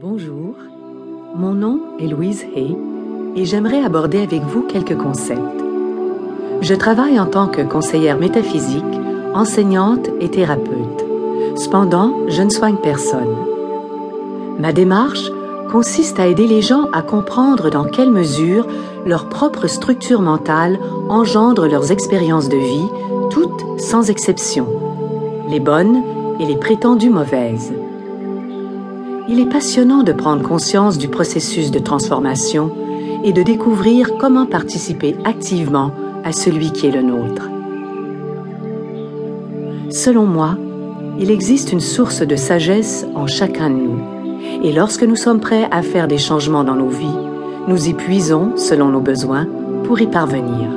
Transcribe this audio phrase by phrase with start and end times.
[0.00, 0.54] Bonjour,
[1.34, 2.76] mon nom est Louise Hay
[3.34, 5.40] et j'aimerais aborder avec vous quelques concepts.
[6.60, 8.84] Je travaille en tant que conseillère métaphysique,
[9.34, 11.04] enseignante et thérapeute.
[11.56, 13.34] Cependant, je ne soigne personne.
[14.60, 15.32] Ma démarche
[15.68, 18.68] consiste à aider les gens à comprendre dans quelle mesure
[19.04, 22.88] leur propre structure mentale engendre leurs expériences de vie,
[23.30, 24.68] toutes sans exception,
[25.48, 26.04] les bonnes
[26.38, 27.72] et les prétendues mauvaises.
[29.30, 32.70] Il est passionnant de prendre conscience du processus de transformation
[33.24, 35.92] et de découvrir comment participer activement
[36.24, 37.50] à celui qui est le nôtre.
[39.90, 40.56] Selon moi,
[41.18, 44.00] il existe une source de sagesse en chacun de nous.
[44.64, 47.06] Et lorsque nous sommes prêts à faire des changements dans nos vies,
[47.66, 49.46] nous y puisons, selon nos besoins,
[49.84, 50.70] pour y parvenir.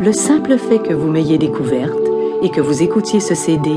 [0.00, 1.94] Le simple fait que vous m'ayez découverte
[2.42, 3.70] et que vous écoutiez ce CD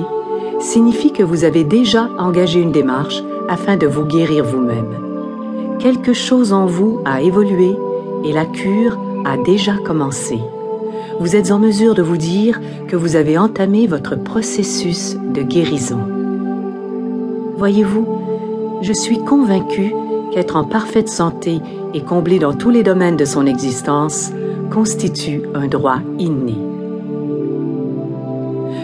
[0.59, 5.77] signifie que vous avez déjà engagé une démarche afin de vous guérir vous-même.
[5.79, 7.75] Quelque chose en vous a évolué
[8.23, 10.39] et la cure a déjà commencé.
[11.19, 15.99] Vous êtes en mesure de vous dire que vous avez entamé votre processus de guérison.
[17.57, 18.05] Voyez-vous,
[18.81, 19.93] je suis convaincue
[20.31, 21.59] qu'être en parfaite santé
[21.93, 24.31] et comblé dans tous les domaines de son existence
[24.71, 26.55] constitue un droit inné.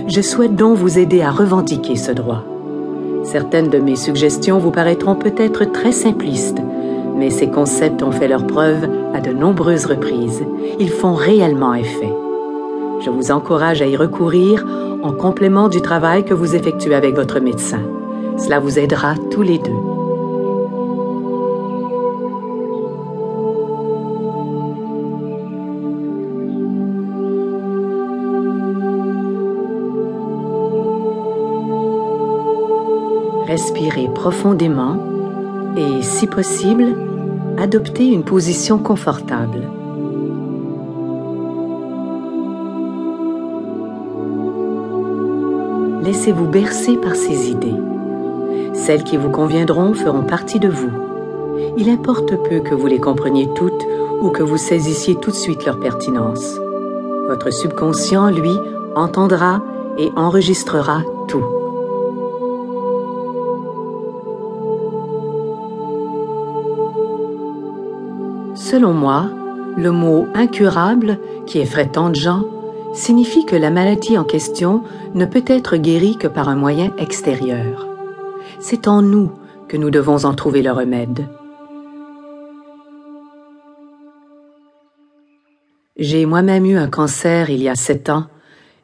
[0.08, 2.44] Je souhaite donc vous aider à revendiquer ce droit.
[3.32, 6.58] Certaines de mes suggestions vous paraîtront peut-être très simplistes,
[7.16, 10.44] mais ces concepts ont fait leur preuve à de nombreuses reprises.
[10.82, 12.12] Ils font réellement effet.
[13.00, 14.66] Je vous encourage à y recourir
[15.02, 17.80] en complément du travail que vous effectuez avec votre médecin.
[18.36, 20.01] Cela vous aidera tous les deux.
[33.52, 34.96] Respirez profondément
[35.76, 36.96] et, si possible,
[37.58, 39.68] adoptez une position confortable.
[46.02, 47.76] Laissez-vous bercer par ces idées.
[48.74, 50.92] Celles qui vous conviendront feront partie de vous.
[51.76, 53.86] Il importe peu que vous les compreniez toutes
[54.22, 56.58] ou que vous saisissiez tout de suite leur pertinence.
[57.28, 58.56] Votre subconscient, lui,
[58.96, 59.62] entendra
[59.98, 61.04] et enregistrera
[68.72, 69.30] Selon moi,
[69.76, 72.46] le mot incurable, qui effraie tant de gens,
[72.94, 74.84] signifie que la maladie en question
[75.14, 77.90] ne peut être guérie que par un moyen extérieur.
[78.62, 79.30] C'est en nous
[79.68, 81.28] que nous devons en trouver le remède.
[85.98, 88.28] J'ai moi-même eu un cancer il y a sept ans,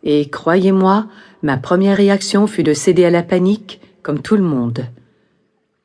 [0.03, 1.05] et croyez-moi,
[1.43, 4.83] ma première réaction fut de céder à la panique, comme tout le monde.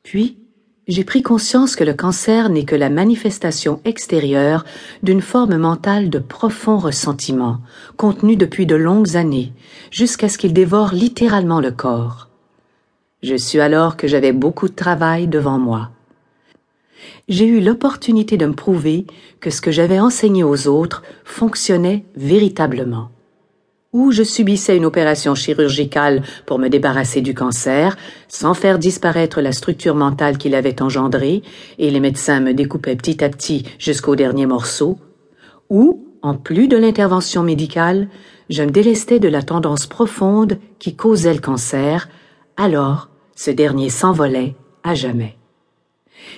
[0.03, 0.42] Puis,
[0.87, 4.65] j'ai pris conscience que le cancer n'est que la manifestation extérieure
[5.01, 7.59] d'une forme mentale de profond ressentiment,
[7.95, 9.53] contenu depuis de longues années,
[9.91, 12.29] jusqu'à ce qu'il dévore littéralement le corps.
[13.21, 15.91] Je suis alors que j'avais beaucoup de travail devant moi.
[17.29, 19.07] J'ai eu l'opportunité de me prouver
[19.39, 23.09] que ce que j'avais enseigné aux autres fonctionnait véritablement
[23.93, 27.95] ou je subissais une opération chirurgicale pour me débarrasser du cancer,
[28.27, 31.43] sans faire disparaître la structure mentale qu'il avait engendrée,
[31.77, 34.97] et les médecins me découpaient petit à petit jusqu'au dernier morceau,
[35.69, 38.09] ou, en plus de l'intervention médicale,
[38.49, 42.09] je me délestais de la tendance profonde qui causait le cancer,
[42.57, 45.37] alors ce dernier s'envolait à jamais.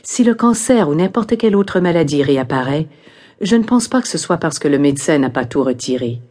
[0.04, 2.88] Si le cancer ou n'importe quelle autre maladie réapparaît,
[3.42, 6.22] je ne pense pas que ce soit parce que le médecin n'a pas tout retiré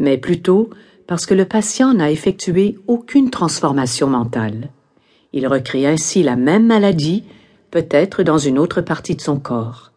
[0.00, 0.70] mais plutôt
[1.06, 4.70] parce que le patient n'a effectué aucune transformation mentale.
[5.32, 7.22] Il recrée ainsi la même maladie,
[7.70, 9.92] peut-être dans une autre partie de son corps.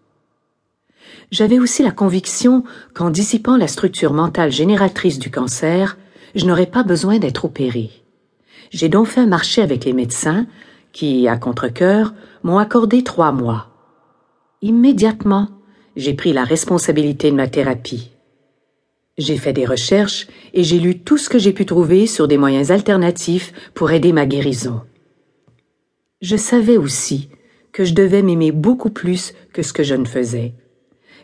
[1.32, 2.64] J'avais aussi la conviction
[2.94, 5.98] qu'en dissipant la structure mentale génératrice du cancer,
[6.36, 7.90] je n'aurais pas besoin d'être opéré.
[8.72, 10.48] J'ai donc fait un marché avec les médecins
[10.92, 12.14] qui, à contre-cœur,
[12.44, 13.70] m'ont accordé trois mois.
[14.62, 15.48] Immédiatement,
[15.96, 18.14] j'ai pris la responsabilité de ma thérapie.
[19.18, 22.38] J'ai fait des recherches et j'ai lu tout ce que j'ai pu trouver sur des
[22.38, 24.82] moyens alternatifs pour aider ma guérison.
[26.22, 27.30] Je savais aussi
[27.72, 30.54] que je devais m'aimer beaucoup plus que ce que je ne faisais.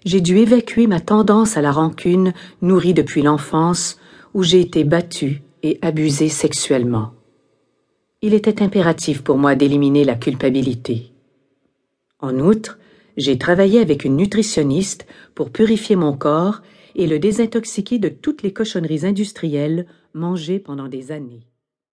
[0.05, 3.97] J'ai dû évacuer ma tendance à la rancune nourrie depuis l'enfance
[4.33, 7.11] où j'ai été battue et abusée sexuellement.
[8.21, 11.11] Il était impératif pour moi d'éliminer la culpabilité.
[12.19, 12.77] En outre,
[13.17, 16.61] j'ai travaillé avec une nutritionniste pour purifier mon corps
[16.95, 21.48] et le désintoxiquer de toutes les cochonneries industrielles mangées pendant des années.